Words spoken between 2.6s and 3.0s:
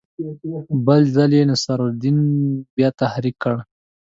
بیا